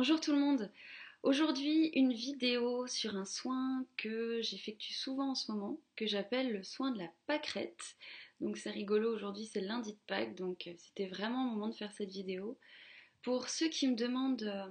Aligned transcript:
Bonjour 0.00 0.18
tout 0.18 0.32
le 0.32 0.38
monde. 0.38 0.72
Aujourd'hui, 1.22 1.88
une 1.88 2.14
vidéo 2.14 2.86
sur 2.86 3.16
un 3.16 3.26
soin 3.26 3.84
que 3.98 4.40
j'effectue 4.40 4.94
souvent 4.94 5.32
en 5.32 5.34
ce 5.34 5.52
moment, 5.52 5.78
que 5.94 6.06
j'appelle 6.06 6.54
le 6.54 6.62
soin 6.62 6.90
de 6.90 6.98
la 6.98 7.10
pâquerette. 7.26 7.96
Donc 8.40 8.56
c'est 8.56 8.70
rigolo, 8.70 9.14
aujourd'hui 9.14 9.44
c'est 9.44 9.60
lundi 9.60 9.92
de 9.92 9.98
Pâques, 10.06 10.36
donc 10.36 10.68
euh, 10.68 10.72
c'était 10.78 11.06
vraiment 11.06 11.44
le 11.44 11.50
moment 11.50 11.68
de 11.68 11.74
faire 11.74 11.92
cette 11.92 12.08
vidéo. 12.08 12.58
Pour 13.20 13.50
ceux 13.50 13.68
qui 13.68 13.88
me 13.88 13.94
demandent 13.94 14.42
euh, 14.42 14.70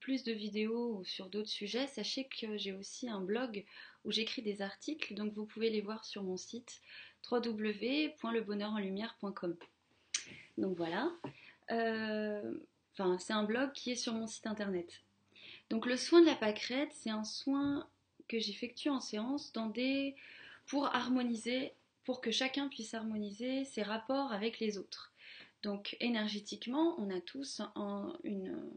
plus 0.00 0.24
de 0.24 0.32
vidéos 0.32 1.04
sur 1.04 1.28
d'autres 1.28 1.50
sujets, 1.50 1.86
sachez 1.88 2.26
que 2.26 2.56
j'ai 2.56 2.72
aussi 2.72 3.10
un 3.10 3.20
blog 3.20 3.66
où 4.06 4.10
j'écris 4.10 4.40
des 4.40 4.62
articles, 4.62 5.12
donc 5.12 5.34
vous 5.34 5.44
pouvez 5.44 5.68
les 5.68 5.82
voir 5.82 6.02
sur 6.06 6.22
mon 6.22 6.38
site 6.38 6.80
www.lebonheurenlumière.com. 7.30 9.54
Donc 10.56 10.78
voilà. 10.78 11.12
Euh, 11.70 12.54
C'est 13.18 13.32
un 13.32 13.44
blog 13.44 13.72
qui 13.72 13.90
est 13.90 13.96
sur 13.96 14.12
mon 14.12 14.26
site 14.26 14.46
internet. 14.46 15.02
Donc 15.70 15.86
le 15.86 15.96
soin 15.96 16.20
de 16.20 16.26
la 16.26 16.36
pâquerette, 16.36 16.92
c'est 16.92 17.10
un 17.10 17.24
soin 17.24 17.88
que 18.28 18.38
j'effectue 18.38 18.88
en 18.88 19.00
séance 19.00 19.52
pour 20.66 20.86
harmoniser, 20.86 21.72
pour 22.04 22.20
que 22.20 22.30
chacun 22.30 22.68
puisse 22.68 22.94
harmoniser 22.94 23.64
ses 23.64 23.82
rapports 23.82 24.32
avec 24.32 24.60
les 24.60 24.78
autres. 24.78 25.12
Donc 25.62 25.96
énergétiquement, 26.00 26.94
on 26.98 27.10
a 27.10 27.20
tous 27.20 27.62
une... 28.22 28.70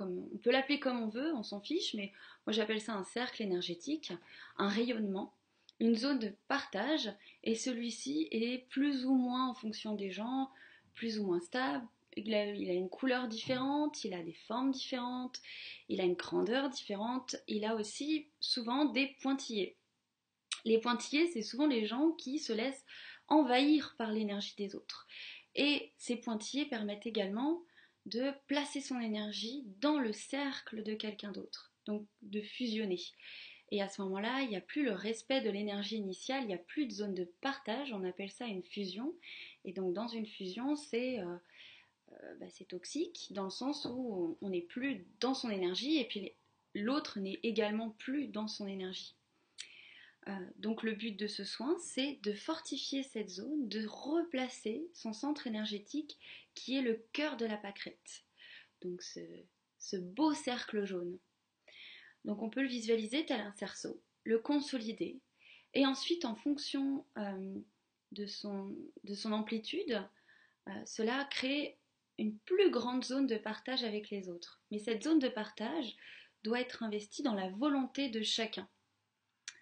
On 0.00 0.38
peut 0.42 0.50
l'appeler 0.50 0.80
comme 0.80 1.02
on 1.02 1.08
veut, 1.08 1.34
on 1.34 1.42
s'en 1.42 1.60
fiche, 1.60 1.92
mais 1.94 2.12
moi 2.46 2.52
j'appelle 2.52 2.80
ça 2.80 2.94
un 2.94 3.04
cercle 3.04 3.42
énergétique, 3.42 4.12
un 4.56 4.68
rayonnement, 4.68 5.34
une 5.80 5.96
zone 5.96 6.18
de 6.18 6.32
partage, 6.48 7.12
et 7.44 7.54
celui-ci 7.54 8.26
est 8.30 8.66
plus 8.70 9.04
ou 9.04 9.14
moins 9.14 9.48
en 9.48 9.54
fonction 9.54 9.94
des 9.94 10.10
gens, 10.10 10.50
plus 10.94 11.18
ou 11.18 11.26
moins 11.26 11.40
stable, 11.40 11.86
il 12.16 12.34
a, 12.34 12.44
une 12.44 12.90
couleur 12.90 13.28
différente, 13.28 14.04
il 14.04 14.14
a 14.14 14.22
des 14.22 14.34
formes 14.46 14.70
différentes, 14.70 15.40
il 15.88 16.00
a 16.00 16.04
une 16.04 16.14
grandeur 16.14 16.68
différente, 16.68 17.36
il 17.48 17.64
a 17.64 17.74
aussi 17.74 18.28
souvent 18.40 18.86
des 18.86 19.16
pointillés. 19.20 19.76
Les 20.64 20.78
pointillés, 20.78 21.26
c'est 21.32 21.42
souvent 21.42 21.66
les 21.66 21.86
gens 21.86 22.12
qui 22.12 22.38
se 22.38 22.52
laissent 22.52 22.84
envahir 23.28 23.94
par 23.98 24.12
l'énergie 24.12 24.54
des 24.56 24.74
autres. 24.74 25.06
Et 25.54 25.92
ces 25.96 26.16
pointillés 26.16 26.66
permettent 26.66 27.06
également 27.06 27.62
de 28.06 28.32
placer 28.46 28.80
son 28.80 29.00
énergie 29.00 29.64
dans 29.80 29.98
le 29.98 30.12
cercle 30.12 30.82
de 30.82 30.94
quelqu'un 30.94 31.32
d'autre, 31.32 31.72
donc 31.86 32.06
de 32.22 32.40
fusionner. 32.40 33.00
Et 33.70 33.80
à 33.80 33.88
ce 33.88 34.02
moment-là, 34.02 34.42
il 34.42 34.50
n'y 34.50 34.56
a 34.56 34.60
plus 34.60 34.84
le 34.84 34.92
respect 34.92 35.40
de 35.40 35.50
l'énergie 35.50 35.96
initiale, 35.96 36.42
il 36.42 36.48
n'y 36.48 36.54
a 36.54 36.58
plus 36.58 36.86
de 36.86 36.92
zone 36.92 37.14
de 37.14 37.24
partage, 37.40 37.92
on 37.92 38.04
appelle 38.04 38.30
ça 38.30 38.46
une 38.46 38.62
fusion. 38.62 39.14
Et 39.64 39.72
donc 39.72 39.94
dans 39.94 40.08
une 40.08 40.26
fusion, 40.26 40.76
c'est 40.76 41.20
euh, 41.20 41.36
euh, 42.22 42.34
bah, 42.40 42.46
c'est 42.50 42.66
toxique 42.66 43.28
dans 43.30 43.44
le 43.44 43.50
sens 43.50 43.86
où 43.90 44.36
on 44.40 44.48
n'est 44.50 44.60
plus 44.60 45.06
dans 45.20 45.34
son 45.34 45.50
énergie 45.50 45.98
et 45.98 46.06
puis 46.06 46.32
l'autre 46.74 47.18
n'est 47.18 47.40
également 47.42 47.90
plus 47.90 48.26
dans 48.28 48.48
son 48.48 48.66
énergie. 48.66 49.14
Euh, 50.28 50.32
donc 50.56 50.82
le 50.82 50.92
but 50.92 51.16
de 51.16 51.26
ce 51.26 51.44
soin, 51.44 51.76
c'est 51.80 52.20
de 52.22 52.32
fortifier 52.32 53.02
cette 53.02 53.28
zone, 53.28 53.68
de 53.68 53.86
replacer 53.86 54.86
son 54.92 55.12
centre 55.12 55.46
énergétique 55.46 56.18
qui 56.54 56.76
est 56.76 56.82
le 56.82 57.04
cœur 57.12 57.36
de 57.36 57.46
la 57.46 57.56
pâquerette. 57.56 58.24
Donc 58.82 59.02
ce, 59.02 59.96
beau 59.96 60.32
cercle 60.32 60.84
jaune. 60.84 61.18
Donc 62.24 62.40
on 62.40 62.50
peut 62.50 62.62
le 62.62 62.68
visualiser 62.68 63.26
tel 63.26 63.40
un 63.40 63.52
cerceau, 63.52 64.00
le 64.24 64.38
consolider, 64.38 65.18
et 65.74 65.86
ensuite 65.86 66.24
en 66.24 66.36
fonction 66.36 67.04
euh, 67.18 67.58
de, 68.12 68.26
son, 68.26 68.76
de, 69.02 69.14
son, 69.14 69.32
amplitude, 69.32 70.00
cela 70.86 71.26
crée 71.30 71.76
une 72.18 72.36
plus 72.38 72.70
grande 72.70 73.04
zone 73.04 73.26
de 73.26 73.36
partage 73.36 73.84
avec 73.84 74.10
les 74.10 74.28
autres. 74.28 74.60
Mais 74.70 74.78
cette 74.78 75.02
zone 75.02 75.18
de 75.18 75.28
partage 75.28 75.96
doit 76.44 76.60
être 76.60 76.82
investie 76.82 77.22
dans 77.22 77.34
la 77.34 77.50
volonté 77.50 78.08
de 78.08 78.22
chacun. 78.22 78.68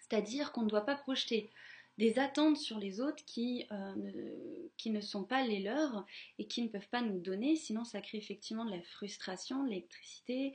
C'est-à-dire 0.00 0.52
qu'on 0.52 0.62
ne 0.62 0.68
doit 0.68 0.86
pas 0.86 0.96
projeter 0.96 1.50
des 1.98 2.18
attentes 2.18 2.56
sur 2.56 2.78
les 2.78 3.00
autres 3.00 3.22
qui, 3.26 3.66
euh, 3.70 3.94
ne, 3.96 4.68
qui 4.78 4.90
ne 4.90 5.00
sont 5.00 5.24
pas 5.24 5.46
les 5.46 5.60
leurs 5.60 6.06
et 6.38 6.46
qui 6.46 6.62
ne 6.62 6.68
peuvent 6.68 6.88
pas 6.88 7.02
nous 7.02 7.18
donner, 7.18 7.56
sinon 7.56 7.84
ça 7.84 8.00
crée 8.00 8.18
effectivement 8.18 8.64
de 8.64 8.70
la 8.70 8.82
frustration, 8.82 9.64
de 9.64 9.68
l'électricité, 9.68 10.54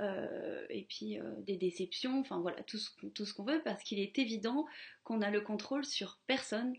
euh, 0.00 0.64
et 0.70 0.84
puis 0.84 1.18
euh, 1.18 1.34
des 1.40 1.56
déceptions, 1.56 2.20
enfin 2.20 2.38
voilà, 2.38 2.62
tout 2.62 2.78
ce, 2.78 2.90
tout 3.08 3.26
ce 3.26 3.34
qu'on 3.34 3.44
veut, 3.44 3.60
parce 3.64 3.82
qu'il 3.82 3.98
est 3.98 4.18
évident 4.18 4.66
qu'on 5.02 5.20
a 5.20 5.30
le 5.30 5.40
contrôle 5.40 5.84
sur 5.84 6.20
personne 6.26 6.74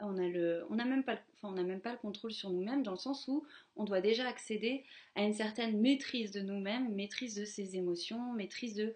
on 0.00 0.18
a 0.18 0.28
le, 0.28 0.66
on 0.70 0.74
même 0.74 1.04
pas, 1.04 1.18
on 1.42 1.52
n'a 1.52 1.62
même 1.62 1.80
pas 1.80 1.92
le 1.92 1.98
contrôle 1.98 2.32
sur 2.32 2.50
nous-mêmes 2.50 2.82
dans 2.82 2.92
le 2.92 2.98
sens 2.98 3.26
où 3.28 3.46
on 3.76 3.84
doit 3.84 4.00
déjà 4.00 4.28
accéder 4.28 4.84
à 5.14 5.22
une 5.22 5.34
certaine 5.34 5.80
maîtrise 5.80 6.30
de 6.30 6.40
nous-mêmes, 6.40 6.94
maîtrise 6.94 7.34
de 7.34 7.44
ses 7.44 7.76
émotions, 7.76 8.32
maîtrise 8.32 8.74
de, 8.74 8.94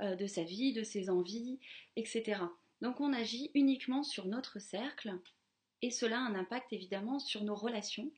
euh, 0.00 0.16
de 0.16 0.26
sa 0.26 0.42
vie, 0.42 0.72
de 0.72 0.82
ses 0.82 1.10
envies, 1.10 1.58
etc. 1.96 2.42
Donc 2.80 3.00
on 3.00 3.12
agit 3.12 3.50
uniquement 3.54 4.02
sur 4.02 4.26
notre 4.26 4.58
cercle 4.58 5.18
et 5.82 5.90
cela 5.90 6.18
a 6.18 6.22
un 6.22 6.34
impact 6.34 6.72
évidemment 6.72 7.18
sur 7.18 7.44
nos 7.44 7.54
relations. 7.54 8.10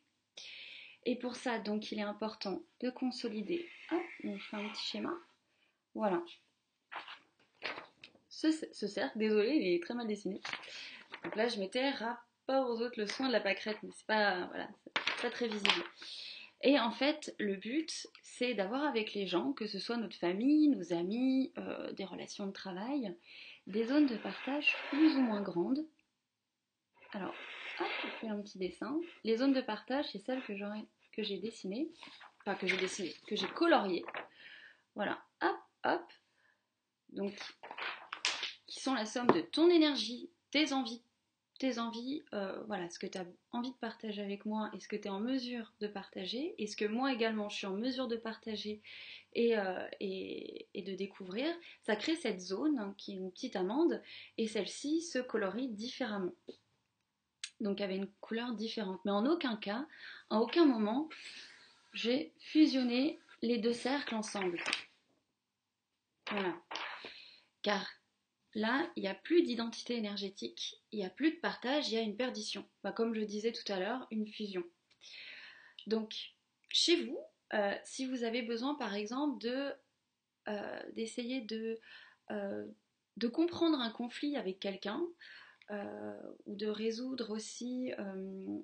Et 1.05 1.17
pour 1.17 1.35
ça, 1.35 1.59
donc, 1.59 1.91
il 1.91 1.99
est 1.99 2.03
important 2.03 2.63
de 2.81 2.91
consolider. 2.91 3.69
Ah, 3.91 4.01
on 4.25 4.39
fait 4.39 4.57
un 4.57 4.69
petit 4.69 4.83
schéma. 4.83 5.15
Voilà. 5.95 6.23
Ce 8.29 8.51
cercle, 8.89 9.19
désolé, 9.19 9.51
il 9.51 9.75
est 9.75 9.83
très 9.83 9.95
mal 9.95 10.07
dessiné. 10.07 10.41
Donc 11.25 11.37
là, 11.37 11.49
je 11.49 11.59
mettais 11.59 11.91
rapport 11.91 12.69
aux 12.69 12.81
autres 12.81 12.99
le 12.99 13.07
soin 13.07 13.29
de 13.29 13.33
la 13.33 13.41
pâquerette, 13.41 13.79
mais 13.83 13.91
c'est 13.95 14.07
pas, 14.07 14.47
voilà, 14.47 14.69
pas 15.21 15.31
très 15.31 15.49
visible. 15.49 15.85
Et 16.63 16.79
en 16.79 16.93
fait, 16.93 17.35
le 17.39 17.57
but, 17.57 18.07
c'est 18.23 18.55
d'avoir 18.55 18.85
avec 18.85 19.15
les 19.15 19.27
gens, 19.27 19.53
que 19.53 19.67
ce 19.67 19.79
soit 19.79 19.97
notre 19.97 20.17
famille, 20.17 20.69
nos 20.69 20.93
amis, 20.93 21.53
euh, 21.59 21.93
des 21.93 22.05
relations 22.05 22.47
de 22.47 22.53
travail, 22.53 23.17
des 23.67 23.85
zones 23.85 24.07
de 24.07 24.17
partage 24.17 24.77
plus 24.91 25.17
ou 25.17 25.21
moins 25.21 25.43
grandes. 25.43 25.85
Alors, 27.13 27.35
hop, 27.81 27.87
je 28.05 28.09
fais 28.21 28.29
un 28.29 28.41
petit 28.41 28.59
dessin. 28.59 28.99
Les 29.25 29.37
zones 29.37 29.53
de 29.53 29.61
partage, 29.61 30.07
c'est 30.13 30.21
celles 30.21 30.43
que 30.43 31.23
j'ai 31.23 31.39
dessinées, 31.39 31.89
enfin 32.41 32.55
que 32.55 32.67
j'ai 32.67 32.77
dessinées, 32.77 33.15
que 33.27 33.35
j'ai 33.35 33.49
coloriées. 33.49 34.05
Voilà, 34.95 35.21
hop, 35.43 35.59
hop. 35.85 36.13
Donc, 37.11 37.35
qui 38.67 38.81
sont 38.81 38.95
la 38.95 39.05
somme 39.05 39.31
de 39.33 39.41
ton 39.41 39.69
énergie, 39.69 40.31
tes 40.51 40.73
envies, 40.73 41.03
tes 41.63 41.79
envies, 41.79 42.25
euh, 42.35 42.61
voilà, 42.67 42.91
ce 42.91 42.99
que 42.99 43.07
tu 43.07 43.17
as 43.19 43.25
envie 43.53 43.71
de 43.71 43.77
partager 43.77 44.21
avec 44.21 44.47
moi 44.47 44.69
et 44.75 44.81
ce 44.81 44.89
que 44.89 44.97
tu 44.97 45.05
es 45.05 45.11
en 45.11 45.21
mesure 45.21 45.73
de 45.79 45.87
partager 45.87 46.57
et 46.59 46.67
ce 46.67 46.75
que 46.75 46.85
moi 46.85 47.13
également 47.13 47.49
je 47.49 47.57
suis 47.57 47.67
en 47.69 47.77
mesure 47.77 48.09
de 48.09 48.17
partager 48.17 48.83
et, 49.35 49.57
euh, 49.57 49.87
et, 50.01 50.67
de 50.75 50.97
découvrir, 50.97 51.47
ça 51.85 51.95
crée 51.95 52.17
cette 52.17 52.41
zone 52.41 52.81
hein, 52.81 52.97
qui 52.99 53.13
est 53.13 53.15
une 53.15 53.31
petite 53.31 53.55
amande 53.55 54.03
et 54.39 54.49
celle-ci 54.49 55.03
se 55.03 55.21
colorie 55.21 55.69
différemment. 55.69 56.35
Donc 57.61 57.81
avec 57.81 57.99
une 57.99 58.11
couleur 58.21 58.55
différente. 58.55 59.01
Mais 59.05 59.13
en 59.13 59.25
aucun 59.25 59.55
cas, 59.55 59.87
en 60.31 60.41
aucun 60.41 60.65
moment, 60.65 61.09
j'ai 61.93 62.35
fusionné 62.41 63.21
les 63.41 63.59
deux 63.59 63.73
cercles 63.73 64.17
ensemble. 64.17 64.59
Voilà. 66.29 66.57
Car 67.63 67.87
Là, 68.55 68.87
il 68.97 69.03
n'y 69.03 69.09
a 69.09 69.15
plus 69.15 69.43
d'identité 69.43 69.97
énergétique, 69.97 70.83
il 70.93 70.99
n'y 70.99 71.07
a 71.07 71.11
plus 71.11 71.33
de 71.33 71.41
partage, 71.41 71.89
il 71.89 71.95
y 71.95 71.99
a 71.99 72.03
une 72.03 72.17
perdition. 72.17 72.67
Bah, 72.85 72.93
comme 72.93 73.15
je 73.15 73.23
disais 73.23 73.53
tout 73.53 73.71
à 73.73 73.79
l'heure, 73.79 74.07
une 74.11 74.27
fusion. 74.29 74.63
Donc, 75.87 76.35
chez 76.69 77.05
vous, 77.05 77.19
euh, 77.55 77.75
si 77.85 78.07
vous 78.07 78.25
avez 78.25 78.43
besoin, 78.43 78.75
par 78.75 78.95
exemple, 78.95 79.47
euh, 80.49 80.83
d'essayer 80.93 81.41
de, 81.41 81.81
euh, 82.31 82.67
de 83.17 83.29
comprendre 83.29 83.79
un 83.81 83.91
conflit 83.91 84.37
avec 84.37 84.61
quelqu'un, 84.61 85.03
ou 86.45 86.55
de 86.55 86.67
résoudre 86.67 87.31
aussi, 87.31 87.93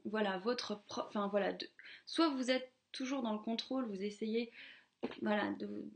voilà, 0.04 0.36
votre, 0.40 0.82
enfin 0.90 1.28
voilà, 1.28 1.56
soit 2.04 2.28
vous 2.28 2.50
êtes 2.50 2.70
toujours 2.92 3.22
dans 3.22 3.32
le 3.32 3.38
contrôle, 3.38 3.86
vous 3.86 4.02
essayez, 4.02 4.52
voilà, 5.22 5.50
de, 5.52 5.88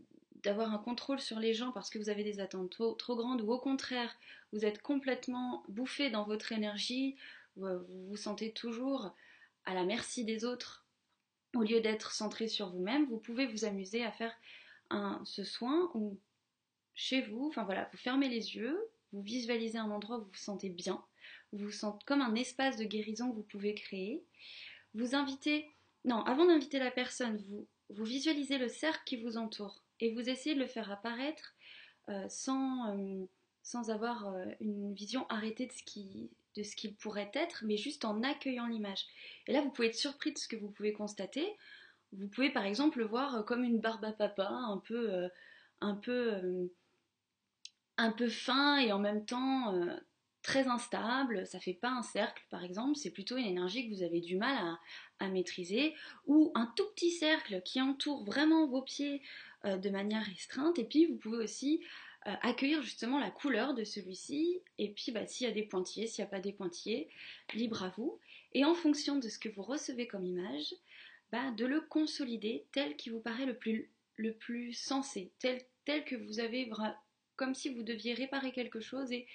d'avoir 0.43 0.73
un 0.73 0.79
contrôle 0.79 1.21
sur 1.21 1.39
les 1.39 1.55
gens 1.55 1.73
parce 1.73 1.91
que 1.91 1.99
vous 1.99 2.09
avez 2.09 2.25
des 2.25 2.41
attentes 2.41 2.71
trop, 2.71 3.17
grandes 3.17 3.43
ou 3.43 3.53
au 3.53 3.59
contraire 3.59 4.15
vous 4.53 4.65
êtes 4.65 4.83
complètement 4.83 5.65
bouffé 5.69 6.11
dans 6.11 6.25
votre 6.25 6.53
énergie, 6.53 7.17
vous 7.57 7.69
vous, 8.09 8.17
sentez 8.17 8.53
toujours 8.53 9.15
à 9.65 9.75
la 9.75 9.85
merci 9.85 10.25
des 10.25 10.45
autres 10.45 10.85
au 11.55 11.63
lieu 11.63 11.81
d'être 11.81 12.13
centré 12.13 12.49
sur 12.49 12.71
vous-même, 12.71 13.07
vous 13.07 13.19
pouvez 13.19 13.47
vous 13.47 13.65
amuser 13.65 14.05
à 14.05 14.13
faire 14.13 14.35
ce 15.25 15.45
soin 15.45 15.91
où 15.95 16.19
chez 16.95 17.23
vous, 17.23 17.49
enfin 17.49 17.65
voilà, 17.65 17.89
vous 17.93 17.99
fermez 17.99 18.29
les 18.29 18.57
yeux, 18.57 18.79
vous 19.13 19.23
visualisez 19.23 19.79
un 19.79 19.91
endroit 19.91 20.19
où 20.19 20.23
vous 20.23 20.31
vous 20.31 20.35
sentez 20.35 20.69
bien, 20.69 21.03
vous 21.53 21.67
vous 21.67 21.71
sentez 21.71 22.05
comme 22.07 22.21
un 22.21 22.35
espace 22.35 22.77
de 22.77 22.85
guérison 22.85 23.31
que 23.31 23.37
vous 23.37 23.43
pouvez 23.43 23.75
créer. 23.75 24.23
Vous 24.95 25.15
invitez, 25.15 25.71
non, 26.05 26.23
avant 26.25 26.47
d'inviter 26.47 26.79
la 26.79 26.91
personne, 26.91 27.43
vous 27.91 28.05
visualisez 28.05 28.59
le 28.59 28.69
cercle 28.69 29.03
qui 29.07 29.17
vous 29.17 29.37
entoure 29.37 29.82
et 30.03 30.13
vous 30.13 30.29
essayez 30.29 30.55
de 30.57 30.61
le 30.61 30.67
faire 30.67 30.91
apparaître 30.91 31.55
euh, 32.09 32.29
sans, 32.29 32.99
euh, 32.99 33.25
sans 33.63 33.91
avoir 33.91 34.27
euh, 34.27 34.45
une 34.61 34.93
vision 34.93 35.27
arrêtée 35.31 35.67
de 35.67 35.73
ce 35.73 35.83
qui 35.85 36.29
de 36.55 36.63
ce 36.63 36.77
qu'il 36.77 36.95
pourrait 36.95 37.31
être, 37.33 37.65
mais 37.65 37.79
juste 37.79 38.05
en 38.05 38.23
accueillant 38.23 38.67
l'image. 38.67 39.07
Et 39.47 39.55
là, 39.55 39.63
vous 39.63 39.71
pouvez 39.71 39.89
être 39.89 39.95
surpris 39.95 40.35
de 40.35 40.39
ce 40.39 40.47
que 40.49 40.57
vous 40.57 40.69
pouvez 40.69 40.93
constater. 40.93 41.57
vous 42.13 42.29
pouvez 42.29 42.51
par 42.51 42.67
exemple 42.67 42.99
le 42.99 43.07
voir 43.07 43.47
comme 43.47 43.65
une 43.65 43.81
barbe 43.81 44.05
à 44.05 44.13
papa, 44.13 44.47
un 44.51 44.77
peu, 44.77 45.31
un 45.81 45.95
peu, 45.95 46.71
un 47.97 48.13
peu 48.13 48.29
fin 48.29 48.77
et 48.77 48.93
en 48.93 48.99
même 48.99 49.25
temps 49.25 49.73
très 50.43 50.67
instable, 50.67 51.47
ça 51.47 51.61
fait 51.61 51.73
pas 51.73 51.91
un 51.91 52.03
cercle 52.03 52.43
par 52.51 52.65
exemple, 52.65 52.97
c'est 52.97 53.11
plutôt 53.11 53.37
une 53.37 53.47
énergie 53.47 53.89
que 53.89 53.95
vous 53.95 54.03
avez 54.03 54.21
du 54.21 54.37
mal 54.37 54.57
à, 55.21 55.29
maîtriser, 55.29 55.95
ou 56.27 56.51
un 56.57 56.67
tout 56.75 56.87
petit 56.97 57.13
cercle 57.13 57.63
qui 57.65 57.81
entoure 57.81 58.25
vraiment 58.25 58.67
vos 58.67 58.83
pieds 58.83 59.23
euh, 59.65 59.77
de 59.77 59.91
manière 59.91 60.25
restreinte, 60.25 60.79
et 60.79 60.85
puis 60.85 61.07
vous 61.07 61.17
pouvez 61.17 61.39
aussi 61.39 61.85
euh, 62.27 62.35
accueillir 62.43 62.83
justement 62.83 63.19
la 63.19 63.31
couleur 63.31 63.75
de 63.75 63.85
celui-ci, 63.85 64.61
et 64.79 64.91
puis 64.91 65.13
bah, 65.13 65.27
s'il 65.27 65.47
y 65.47 65.51
a 65.51 65.53
des 65.53 65.63
pointillés, 65.63 66.07
s'il 66.07 66.23
n'y 66.25 66.29
a 66.29 66.31
pas 66.31 66.41
des 66.41 66.53
pointillés, 66.53 67.09
libre 67.55 67.83
à 67.83 67.89
vous, 67.91 68.19
et 68.53 68.65
en 68.65 68.75
fonction 68.75 69.19
de 69.19 69.29
ce 69.29 69.39
que 69.39 69.49
vous 69.49 69.63
recevez 69.63 70.07
comme 70.07 70.27
image, 70.27 70.75
bah, 71.31 71.51
de 71.53 71.65
le 71.65 71.81
consolider 71.81 72.67
tel 72.73 72.97
qui 72.97 73.11
vous 73.11 73.21
paraît 73.21 73.47
le 73.47 73.57
plus, 74.35 74.73
sensé, 74.75 75.33
tel, 75.39 75.63
tel 75.85 76.05
que 76.05 76.15
vous 76.15 76.41
avez 76.41 76.71
comme 77.37 77.55
si 77.55 77.71
vous 77.71 77.83
deviez 77.83 78.15
réparer 78.15 78.53
quelque 78.53 78.81
chose. 78.81 79.11
Et 79.13 79.27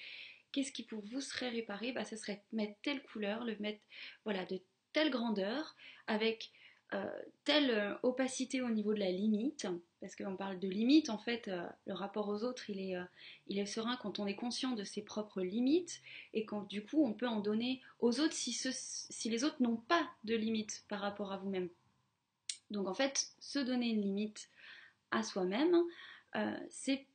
Qu'est-ce 0.51 0.71
qui 0.71 0.83
pour 0.83 1.01
vous 1.01 1.21
serait 1.21 1.49
réparé? 1.49 1.91
Bah, 1.91 2.05
Ce 2.05 2.15
serait 2.15 2.43
mettre 2.51 2.75
telle 2.81 3.03
couleur, 3.03 3.43
le 3.43 3.55
mettre 3.59 3.81
voilà, 4.23 4.45
de 4.45 4.61
telle 4.93 5.11
grandeur, 5.11 5.75
avec 6.07 6.51
euh, 6.93 7.05
telle 7.43 7.71
euh, 7.71 7.95
opacité 8.01 8.61
au 8.61 8.69
niveau 8.69 8.93
de 8.93 8.99
la 8.99 9.11
limite, 9.11 9.67
parce 9.99 10.15
qu'on 10.15 10.37
parle 10.37 10.57
de 10.57 10.69
limite, 10.69 11.09
en 11.09 11.17
fait, 11.17 11.49
euh, 11.49 11.67
le 11.85 11.93
rapport 11.93 12.29
aux 12.29 12.45
autres, 12.45 12.69
il 12.69 12.79
est, 12.79 13.65
serein 13.65 13.97
quand 13.97 14.19
on 14.19 14.25
est 14.25 14.37
conscient 14.37 14.71
de 14.71 14.85
ses 14.85 15.01
propres 15.01 15.41
limites, 15.41 16.01
et 16.33 16.45
quand 16.45 16.61
du 16.63 16.85
coup 16.85 17.05
on 17.05 17.13
peut 17.13 17.27
en 17.27 17.41
donner 17.41 17.81
aux 17.99 18.21
autres 18.21 18.33
si, 18.33 19.29
les 19.29 19.43
autres 19.43 19.61
n'ont 19.61 19.75
pas 19.75 20.09
de 20.23 20.35
limite 20.35 20.85
par 20.87 21.01
rapport 21.01 21.33
à 21.33 21.37
vous-même. 21.37 21.69
Donc 22.71 22.87
en 22.87 22.93
fait, 22.93 23.33
se 23.41 23.59
donner 23.59 23.89
une 23.89 24.01
limite 24.01 24.49
à 25.11 25.23
soi-même, 25.23 25.75
c'est 26.69 27.05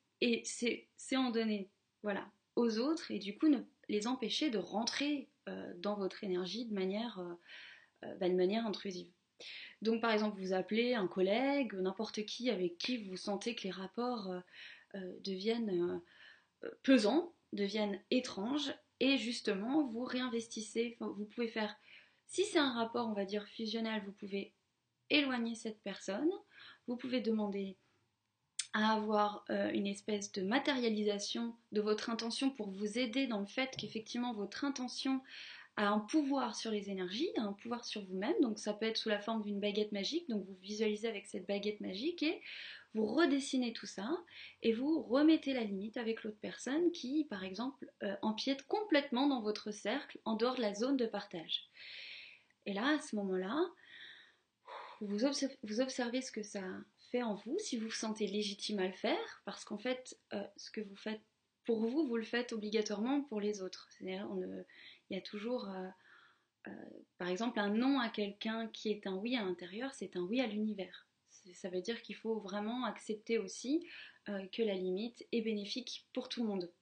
c'est 0.44 1.16
en 1.16 1.30
donner 1.30 1.68
voilà 2.02 2.26
aux 2.56 2.78
autres 2.78 3.10
et 3.10 3.18
du 3.18 3.36
coup 3.36 3.48
ne 3.48 3.58
les 3.88 4.06
empêcher 4.06 4.50
de 4.50 4.58
rentrer 4.58 5.28
dans 5.76 5.94
votre 5.94 6.24
énergie 6.24 6.64
de 6.64 6.74
manière, 6.74 7.20
bah, 8.02 8.28
de 8.28 8.34
manière 8.34 8.66
intrusive. 8.66 9.08
Donc 9.80 10.00
par 10.00 10.12
exemple 10.12 10.40
vous 10.40 10.52
appelez 10.52 10.94
un 10.94 11.06
collègue, 11.06 11.74
n'importe 11.74 12.24
qui 12.24 12.50
avec 12.50 12.78
qui 12.78 12.98
vous 13.04 13.16
sentez 13.16 13.54
que 13.54 13.64
les 13.64 13.70
rapports 13.70 14.30
deviennent 15.24 16.00
pesants, 16.82 17.32
deviennent 17.52 18.00
étranges 18.10 18.72
et 19.00 19.18
justement 19.18 19.86
vous 19.86 20.04
réinvestissez, 20.04 20.96
vous 21.00 21.24
pouvez 21.24 21.48
faire, 21.48 21.74
si 22.26 22.44
c'est 22.44 22.58
un 22.58 22.72
rapport 22.72 23.08
on 23.08 23.14
va 23.14 23.24
dire 23.24 23.46
fusionnel, 23.48 24.02
vous 24.04 24.12
pouvez 24.12 24.52
éloigner 25.10 25.54
cette 25.54 25.80
personne, 25.82 26.30
vous 26.86 26.96
pouvez 26.96 27.20
demander 27.20 27.76
à 28.72 28.94
avoir 28.94 29.44
euh, 29.50 29.70
une 29.72 29.86
espèce 29.86 30.32
de 30.32 30.42
matérialisation 30.42 31.54
de 31.72 31.80
votre 31.80 32.10
intention 32.10 32.50
pour 32.50 32.70
vous 32.70 32.98
aider 32.98 33.26
dans 33.26 33.40
le 33.40 33.46
fait 33.46 33.74
qu'effectivement 33.76 34.32
votre 34.32 34.64
intention 34.64 35.20
a 35.76 35.88
un 35.88 36.00
pouvoir 36.00 36.54
sur 36.54 36.70
les 36.70 36.90
énergies, 36.90 37.30
a 37.36 37.42
un 37.42 37.52
pouvoir 37.52 37.84
sur 37.84 38.04
vous-même, 38.04 38.34
donc 38.40 38.58
ça 38.58 38.74
peut 38.74 38.86
être 38.86 38.96
sous 38.96 39.08
la 39.08 39.20
forme 39.20 39.42
d'une 39.42 39.60
baguette 39.60 39.92
magique, 39.92 40.28
donc 40.28 40.44
vous 40.44 40.56
visualisez 40.60 41.08
avec 41.08 41.26
cette 41.26 41.46
baguette 41.46 41.80
magique 41.80 42.22
et 42.22 42.40
vous 42.94 43.06
redessinez 43.06 43.72
tout 43.72 43.86
ça 43.86 44.10
et 44.62 44.72
vous 44.74 45.02
remettez 45.02 45.54
la 45.54 45.64
limite 45.64 45.96
avec 45.96 46.24
l'autre 46.24 46.40
personne 46.42 46.92
qui, 46.92 47.24
par 47.24 47.42
exemple, 47.42 47.90
euh, 48.02 48.14
empiète 48.20 48.66
complètement 48.66 49.26
dans 49.26 49.40
votre 49.40 49.70
cercle 49.70 50.18
en 50.26 50.36
dehors 50.36 50.56
de 50.56 50.60
la 50.60 50.74
zone 50.74 50.98
de 50.98 51.06
partage. 51.06 51.70
Et 52.66 52.74
là, 52.74 52.96
à 52.96 52.98
ce 52.98 53.16
moment-là, 53.16 53.58
vous 55.00 55.24
observez 55.24 56.20
ce 56.20 56.30
que 56.30 56.42
ça 56.42 56.62
en 57.20 57.34
vous, 57.34 57.58
si 57.58 57.76
vous 57.76 57.86
vous 57.86 57.92
sentez 57.92 58.26
légitime 58.26 58.78
à 58.78 58.86
le 58.86 58.94
faire, 58.94 59.42
parce 59.44 59.64
qu'en 59.66 59.76
fait, 59.76 60.16
euh, 60.32 60.42
ce 60.56 60.70
que 60.70 60.80
vous 60.80 60.96
faites 60.96 61.20
pour 61.66 61.86
vous, 61.86 62.06
vous 62.06 62.16
le 62.16 62.24
faites 62.24 62.52
obligatoirement 62.52 63.22
pour 63.24 63.40
les 63.40 63.60
autres. 63.60 63.86
C'est-à-dire, 63.90 64.26
il 65.12 65.16
y 65.16 65.18
a 65.18 65.22
toujours, 65.22 65.68
euh, 65.68 65.88
euh, 66.68 66.70
par 67.18 67.28
exemple, 67.28 67.60
un 67.60 67.68
non 67.68 68.00
à 68.00 68.08
quelqu'un 68.08 68.66
qui 68.68 68.90
est 68.90 69.06
un 69.06 69.14
oui 69.14 69.36
à 69.36 69.44
l'intérieur, 69.44 69.92
c'est 69.92 70.16
un 70.16 70.22
oui 70.22 70.40
à 70.40 70.46
l'univers. 70.46 71.06
Ça 71.54 71.68
veut 71.68 71.82
dire 71.82 72.00
qu'il 72.02 72.16
faut 72.16 72.38
vraiment 72.40 72.84
accepter 72.84 73.36
aussi 73.36 73.84
que 74.52 74.62
la 74.62 74.74
limite 74.74 75.26
est 75.32 75.40
bénéfique 75.40 76.06
pour 76.12 76.28
tout 76.28 76.44
le 76.44 76.48
monde. 76.48 76.72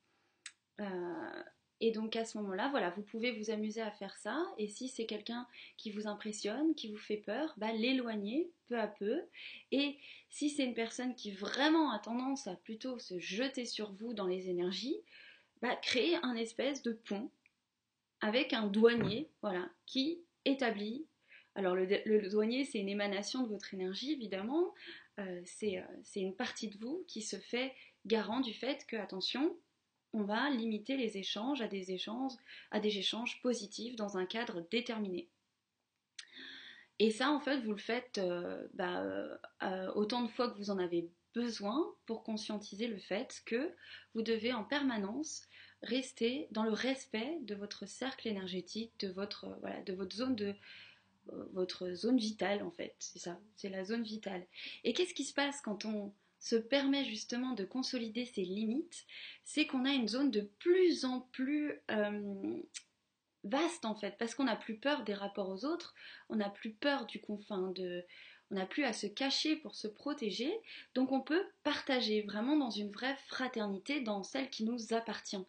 Et 1.81 1.93
donc 1.93 2.15
à 2.15 2.27
ce 2.27 2.37
moment-là, 2.39 2.69
voilà, 2.69 2.91
vous 2.91 3.03
pouvez 3.03 3.33
vous 3.33 3.51
amuser 3.51 3.81
à 3.81 3.91
faire 3.91 4.17
ça. 4.19 4.47
Et 4.59 4.69
si 4.69 4.89
c'est 4.89 5.07
quelqu'un 5.07 5.47
qui 5.79 5.91
vous 5.91 6.07
impressionne, 6.07 6.75
qui 6.75 6.93
vous 6.93 6.99
fait 6.99 7.17
peur, 7.17 7.55
bah, 7.57 7.73
l'éloigner 7.73 8.51
peu 8.69 8.79
à 8.79 8.87
peu. 8.87 9.23
Et 9.73 9.97
si 10.29 10.51
c'est 10.51 10.65
une 10.65 10.75
personne 10.75 11.15
qui 11.15 11.33
vraiment 11.33 11.91
a 11.93 11.99
tendance 11.99 12.47
à 12.47 12.55
plutôt 12.57 12.99
se 12.99 13.19
jeter 13.19 13.65
sur 13.65 13.93
vous 13.93 14.13
dans 14.13 14.27
les 14.27 14.51
énergies, 14.51 14.97
bah, 15.63 15.75
créer 15.77 16.17
un 16.23 16.37
espèce 16.37 16.83
de 16.83 16.93
pont 16.93 17.31
avec 18.21 18.53
un 18.53 18.67
douanier, 18.67 19.31
voilà, 19.43 19.69
qui 19.87 20.21
établit. 20.45 21.07
Alors 21.55 21.75
le, 21.75 22.29
douanier, 22.29 22.65
c'est 22.65 22.79
une 22.79 22.89
émanation 22.89 23.43
de 23.43 23.49
votre 23.49 23.75
énergie, 23.75 24.13
évidemment. 24.13 24.75
Euh, 25.19 25.43
euh, 25.63 25.83
c'est 26.03 26.21
une 26.21 26.35
partie 26.35 26.69
de 26.69 26.79
vous 26.79 27.05
qui 27.09 27.23
se 27.23 27.37
fait 27.37 27.75
garant 28.07 28.41
du 28.41 28.55
fait 28.55 28.87
que, 28.87 28.97
attention, 28.97 29.57
on 30.13 30.23
va 30.23 30.51
limiter 30.51 30.97
les 30.97 31.19
échanges 31.19 31.61
à 31.61 31.69
des 31.69 31.93
échanges, 31.93 32.33
à 32.71 32.81
des 32.81 32.99
échanges 32.99 33.41
positifs 33.43 33.97
dans 33.97 34.17
un 34.17 34.27
cadre 34.27 34.67
déterminé. 34.71 35.29
Et 36.99 37.11
ça, 37.11 37.31
en 37.31 37.41
fait, 37.41 37.61
vous 37.61 37.73
le 37.73 37.79
faites 37.79 38.19
euh, 38.19 38.67
bah, 38.75 39.03
autant 39.95 40.23
de 40.23 40.29
fois 40.29 40.51
que 40.51 40.59
vous 40.59 40.71
en 40.71 40.79
avez 40.79 41.09
besoin 41.35 41.95
pour 42.07 42.23
conscientiser 42.23 42.89
le 42.89 42.99
fait 42.99 43.43
que 43.47 43.73
vous 44.15 44.23
devez 44.23 44.53
en 44.53 44.65
permanence 44.65 45.43
rester 45.83 46.49
dans 46.51 46.65
le 46.65 46.73
respect 46.73 47.39
de 47.43 47.55
votre 47.55 47.87
cercle 47.87 48.29
énergétique, 48.29 48.93
de 49.01 49.09
votre, 49.09 49.47
voilà, 49.61 49.81
de 49.83 49.93
votre 49.93 50.15
zone 50.15 50.37
de 50.37 50.55
euh, 51.33 51.45
votre 51.53 51.93
zone 51.95 52.19
vitale 52.19 52.63
en 52.63 52.71
fait, 52.71 52.95
c'est 52.99 53.19
ça, 53.19 53.39
c'est 53.57 53.69
la 53.69 53.85
zone 53.85 54.03
vitale. 54.03 54.47
Et 54.85 54.93
qu'est-ce 54.93 55.15
qui 55.15 55.25
se 55.25 55.35
passe 55.35 55.61
quand 55.63 55.85
on 55.85 56.13
se 56.39 56.57
permet 56.57 57.05
justement 57.05 57.53
de 57.53 57.65
consolider 57.65 58.25
ses 58.25 58.45
limites, 58.45 59.05
c'est 59.45 59.67
qu'on 59.67 59.85
a 59.85 59.93
une 59.93 60.09
zone 60.09 60.31
de 60.31 60.41
plus 60.59 61.05
en 61.05 61.21
plus 61.21 61.75
euh, 61.91 62.61
vaste 63.45 63.85
en 63.85 63.95
fait, 63.95 64.17
parce 64.19 64.35
qu'on 64.35 64.45
n'a 64.45 64.57
plus 64.57 64.77
peur 64.77 65.05
des 65.05 65.15
rapports 65.15 65.51
aux 65.51 65.65
autres, 65.65 65.95
on 66.31 66.37
n'a 66.37 66.49
plus 66.49 66.73
peur 66.73 67.07
du 67.07 67.21
confin, 67.21 67.71
de, 67.73 68.05
on 68.51 68.57
n'a 68.57 68.67
plus 68.67 68.85
à 68.85 68.93
se 68.93 69.07
cacher 69.07 69.57
pour 69.57 69.75
se 69.75 69.87
protéger, 69.87 70.53
donc 70.95 71.13
on 71.13 71.21
peut 71.21 71.45
partager 71.63 72.23
vraiment 72.23 72.57
dans 72.57 72.71
une 72.71 72.91
vraie 72.91 73.17
fraternité, 73.27 74.01
dans 74.01 74.23
celle 74.23 74.51
qui 74.51 74.65
nous 74.65 74.93
appartient. 74.93 75.45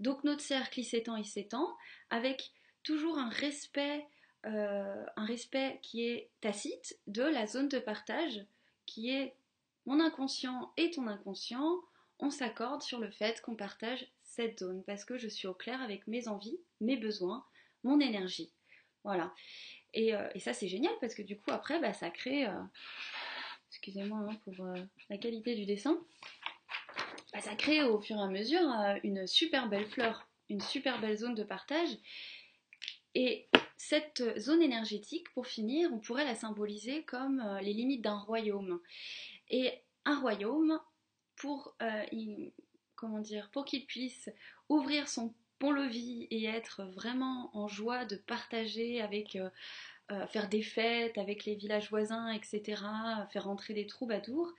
Donc 0.00 0.24
notre 0.24 0.40
cercle 0.40 0.80
il 0.80 0.84
s'étend, 0.84 1.16
il 1.16 1.26
s'étend, 1.26 1.76
avec 2.10 2.52
toujours 2.82 3.18
un 3.18 3.28
respect, 3.28 4.06
euh, 4.46 5.04
un 5.16 5.26
respect 5.26 5.78
qui 5.82 6.06
est 6.06 6.30
tacite 6.40 6.98
de 7.06 7.22
la 7.22 7.46
zone 7.46 7.68
de 7.68 7.78
partage 7.78 8.44
qui 8.86 9.10
est 9.10 9.34
mon 9.84 10.00
inconscient 10.00 10.72
et 10.76 10.90
ton 10.90 11.06
inconscient, 11.06 11.80
on 12.18 12.30
s'accorde 12.30 12.82
sur 12.82 12.98
le 12.98 13.10
fait 13.10 13.40
qu'on 13.42 13.56
partage 13.56 14.06
cette 14.22 14.60
zone 14.60 14.82
parce 14.84 15.04
que 15.04 15.18
je 15.18 15.28
suis 15.28 15.48
au 15.48 15.54
clair 15.54 15.82
avec 15.82 16.06
mes 16.06 16.28
envies, 16.28 16.58
mes 16.80 16.96
besoins, 16.96 17.44
mon 17.84 18.00
énergie. 18.00 18.50
Voilà. 19.04 19.32
Et, 19.96 20.14
euh, 20.14 20.28
ça 20.38 20.52
c'est 20.52 20.68
génial 20.68 20.92
parce 21.00 21.14
que 21.14 21.22
du 21.22 21.36
coup 21.36 21.50
après 21.50 21.80
bah, 21.80 21.94
ça 21.94 22.10
crée, 22.10 22.46
euh, 22.46 22.62
excusez-moi 23.70 24.18
hein, 24.30 24.36
pour 24.44 24.66
euh, 24.66 24.74
la 25.08 25.16
qualité 25.16 25.56
du 25.56 25.64
dessin, 25.64 25.98
bah, 27.32 27.40
ça 27.40 27.56
crée 27.56 27.82
au 27.82 27.98
fur 27.98 28.16
et 28.18 28.22
à 28.22 28.28
mesure 28.28 28.62
une 29.02 29.26
super 29.26 29.68
belle 29.68 29.86
fleur, 29.86 30.28
une 30.50 30.60
super 30.60 31.00
belle 31.00 31.16
zone 31.16 31.34
de 31.34 31.42
partage. 31.42 31.88
Et 33.14 33.48
cette 33.78 34.38
zone 34.38 34.60
énergétique, 34.60 35.30
pour 35.32 35.46
finir, 35.46 35.90
on 35.90 35.98
pourrait 35.98 36.26
la 36.26 36.34
symboliser 36.34 37.02
comme 37.04 37.42
les 37.62 37.72
limites 37.72 38.02
d'un 38.02 38.18
royaume. 38.18 38.78
Et 39.48 39.72
un 40.04 40.20
royaume, 40.20 40.78
pour, 41.36 41.74
pour 43.52 43.64
qu'il 43.64 43.86
puisse 43.86 44.28
ouvrir 44.68 45.08
son 45.08 45.34
pont-levis 45.58 46.26
et 46.30 46.44
être 46.44 46.84
vraiment 46.84 47.50
en 47.56 47.68
joie 47.68 48.04
de 48.04 48.16
partager 48.16 49.00
avec, 49.00 49.36
euh, 49.36 49.48
euh, 50.10 50.26
faire 50.26 50.48
des 50.48 50.62
fêtes 50.62 51.18
avec 51.18 51.44
les 51.44 51.54
villages 51.54 51.90
voisins, 51.90 52.30
etc., 52.30 52.82
faire 53.32 53.48
entrer 53.48 53.74
des 53.74 53.86
troubadours, 53.86 54.52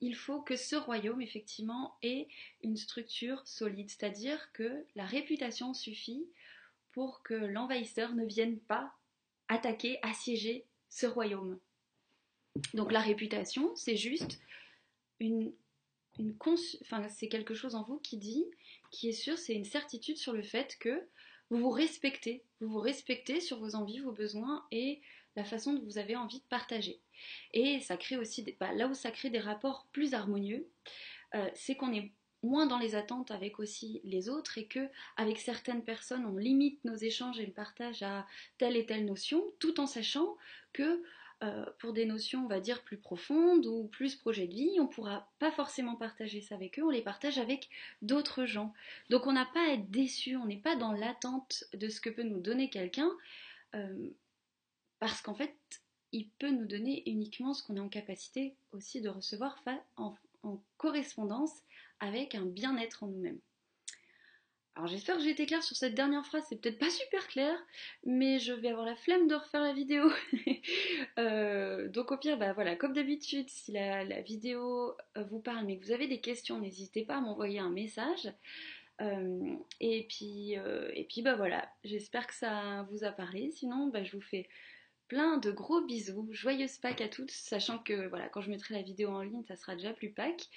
il 0.00 0.14
faut 0.14 0.42
que 0.42 0.56
ce 0.56 0.76
royaume, 0.76 1.22
effectivement, 1.22 1.96
ait 2.02 2.28
une 2.62 2.76
structure 2.76 3.46
solide, 3.46 3.88
c'est-à-dire 3.88 4.52
que 4.52 4.84
la 4.96 5.06
réputation 5.06 5.72
suffit 5.72 6.26
pour 6.92 7.22
que 7.22 7.34
l'envahisseur 7.34 8.14
ne 8.14 8.24
vienne 8.24 8.58
pas 8.58 8.92
attaquer, 9.48 9.98
assiéger 10.02 10.64
ce 10.88 11.06
royaume. 11.06 11.58
Donc 12.74 12.92
la 12.92 13.00
réputation, 13.00 13.74
c'est 13.74 13.96
juste 13.96 14.40
une, 15.20 15.52
c'est 17.08 17.28
quelque 17.28 17.54
chose 17.54 17.74
en 17.74 17.82
vous 17.82 17.98
qui 17.98 18.16
dit, 18.16 18.44
qui 18.90 19.08
est 19.08 19.12
sûr, 19.12 19.38
c'est 19.38 19.54
une 19.54 19.64
certitude 19.64 20.16
sur 20.16 20.32
le 20.32 20.42
fait 20.42 20.76
que 20.78 21.06
vous 21.50 21.58
vous 21.58 21.70
respectez, 21.70 22.42
vous 22.60 22.68
vous 22.68 22.80
respectez 22.80 23.40
sur 23.40 23.58
vos 23.58 23.74
envies, 23.74 24.00
vos 24.00 24.12
besoins 24.12 24.64
et 24.70 25.00
la 25.36 25.44
façon 25.44 25.72
dont 25.74 25.84
vous 25.84 25.98
avez 25.98 26.16
envie 26.16 26.38
de 26.38 26.44
partager. 26.48 27.00
Et 27.52 27.80
ça 27.80 27.96
crée 27.96 28.16
aussi, 28.16 28.42
des, 28.42 28.56
bah, 28.58 28.72
là 28.72 28.86
où 28.86 28.94
ça 28.94 29.10
crée 29.10 29.30
des 29.30 29.40
rapports 29.40 29.86
plus 29.92 30.14
harmonieux, 30.14 30.68
euh, 31.34 31.48
c'est 31.54 31.74
qu'on 31.74 31.92
est 31.92 32.12
moins 32.42 32.66
dans 32.66 32.78
les 32.78 32.94
attentes 32.94 33.30
avec 33.30 33.58
aussi 33.58 34.00
les 34.04 34.28
autres 34.28 34.58
et 34.58 34.66
que 34.66 34.88
avec 35.16 35.38
certaines 35.38 35.82
personnes 35.82 36.26
on 36.26 36.36
limite 36.36 36.84
nos 36.84 36.94
échanges 36.94 37.40
et 37.40 37.46
le 37.46 37.52
partage 37.52 38.02
à 38.02 38.26
telle 38.58 38.76
et 38.76 38.84
telle 38.84 39.06
notion 39.06 39.42
tout 39.58 39.80
en 39.80 39.86
sachant 39.86 40.36
que 40.74 41.02
euh, 41.44 41.64
pour 41.78 41.92
des 41.92 42.06
notions 42.06 42.44
on 42.44 42.48
va 42.48 42.60
dire 42.60 42.82
plus 42.82 42.96
profondes 42.96 43.66
ou 43.66 43.86
plus 43.88 44.16
projet 44.16 44.46
de 44.46 44.54
vie 44.54 44.80
on 44.80 44.86
pourra 44.86 45.30
pas 45.38 45.52
forcément 45.52 45.94
partager 45.94 46.40
ça 46.40 46.54
avec 46.54 46.78
eux 46.78 46.82
on 46.82 46.90
les 46.90 47.02
partage 47.02 47.38
avec 47.38 47.68
d'autres 48.02 48.46
gens 48.46 48.72
donc 49.10 49.26
on 49.26 49.32
n'a 49.32 49.46
pas 49.46 49.68
à 49.68 49.74
être 49.74 49.90
déçu 49.90 50.36
on 50.36 50.46
n'est 50.46 50.56
pas 50.56 50.76
dans 50.76 50.92
l'attente 50.92 51.64
de 51.74 51.88
ce 51.88 52.00
que 52.00 52.10
peut 52.10 52.22
nous 52.22 52.40
donner 52.40 52.70
quelqu'un 52.70 53.10
euh, 53.74 54.10
parce 55.00 55.20
qu'en 55.22 55.34
fait 55.34 55.54
il 56.12 56.28
peut 56.38 56.50
nous 56.50 56.66
donner 56.66 57.02
uniquement 57.06 57.54
ce 57.54 57.62
qu'on 57.62 57.76
est 57.76 57.80
en 57.80 57.88
capacité 57.88 58.54
aussi 58.72 59.00
de 59.00 59.08
recevoir 59.08 59.62
en 59.96 60.16
correspondance 60.78 61.52
avec 62.00 62.34
un 62.34 62.44
bien-être 62.44 63.02
en 63.02 63.08
nous-mêmes. 63.08 63.40
Alors 64.76 64.88
j'espère 64.88 65.16
que 65.16 65.22
j'ai 65.22 65.30
été 65.30 65.46
claire 65.46 65.62
sur 65.62 65.76
cette 65.76 65.94
dernière 65.94 66.26
phrase, 66.26 66.44
c'est 66.48 66.60
peut-être 66.60 66.80
pas 66.80 66.90
super 66.90 67.28
clair, 67.28 67.56
mais 68.04 68.40
je 68.40 68.52
vais 68.52 68.70
avoir 68.70 68.84
la 68.84 68.96
flemme 68.96 69.28
de 69.28 69.34
refaire 69.34 69.62
la 69.62 69.72
vidéo. 69.72 70.04
Euh, 71.18 71.88
donc 71.88 72.10
au 72.10 72.16
pire, 72.16 72.38
bah 72.38 72.52
voilà, 72.52 72.74
comme 72.74 72.92
d'habitude, 72.92 73.48
si 73.48 73.72
la, 73.72 74.20
vidéo 74.22 74.96
euh, 75.16 75.22
vous 75.24 75.38
parle 75.38 75.64
mais 75.64 75.78
que 75.78 75.84
vous 75.84 75.92
avez 75.92 76.08
des 76.08 76.20
questions, 76.20 76.58
n'hésitez 76.58 77.04
pas 77.04 77.16
à 77.16 77.20
m'envoyer 77.20 77.60
un 77.60 77.70
message. 77.70 78.32
Euh, 79.00 79.54
et 79.80 80.06
puis, 80.08 80.52
et 80.52 81.04
puis 81.04 81.22
bah 81.22 81.36
voilà, 81.36 81.68
j'espère 81.84 82.26
que 82.26 82.34
ça 82.34 82.86
vous 82.90 83.04
a 83.04 83.12
parlé. 83.12 83.50
Sinon, 83.52 83.88
bah, 83.88 84.02
je 84.02 84.16
vous 84.16 84.22
fais 84.22 84.48
plein 85.08 85.36
de 85.36 85.50
gros 85.50 85.82
bisous, 85.82 86.28
joyeuse 86.32 86.78
Pâques 86.78 87.00
à 87.00 87.08
toutes, 87.08 87.30
sachant 87.30 87.78
que 87.78 88.08
voilà, 88.08 88.28
quand 88.28 88.40
je 88.40 88.50
mettrai 88.50 88.74
la 88.74 88.82
vidéo 88.82 89.10
en 89.10 89.22
ligne, 89.22 89.44
ça 89.44 89.56
sera 89.56 89.76
déjà 89.76 89.92
plus 89.92 90.10
Pâques. 90.10 90.48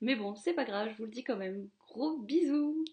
Mais 0.00 0.16
bon, 0.16 0.34
c'est 0.34 0.54
pas 0.54 0.64
grave, 0.64 0.90
je 0.90 0.96
vous 0.96 1.04
le 1.04 1.10
dis 1.10 1.24
quand 1.24 1.36
même. 1.36 1.68
Gros 1.86 2.18
bisous 2.18 2.84